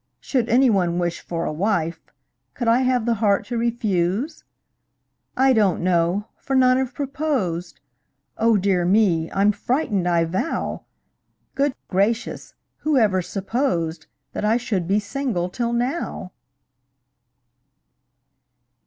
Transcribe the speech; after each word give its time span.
Should 0.19 0.49
any 0.49 0.67
one 0.67 0.97
wish 0.97 1.19
for 1.19 1.45
a 1.45 1.53
wife, 1.53 1.99
Could 2.55 2.67
I 2.67 2.79
have 2.81 3.05
the 3.05 3.13
heart 3.21 3.45
to 3.45 3.55
refuse? 3.59 4.43
I 5.37 5.53
don't 5.53 5.83
know 5.83 6.27
for 6.39 6.55
none 6.55 6.77
have 6.77 6.95
proposed 6.95 7.79
Oh, 8.35 8.57
dear 8.57 8.83
me! 8.83 9.31
I'm 9.31 9.51
frightened, 9.51 10.07
I 10.07 10.25
vow! 10.25 10.85
Good 11.53 11.75
gracious! 11.87 12.55
who 12.77 12.97
ever 12.97 13.21
supposed 13.21 14.07
That 14.33 14.43
I 14.43 14.57
should 14.57 14.87
be 14.87 14.99
single 14.99 15.49
till 15.49 15.71
now? 15.71 16.31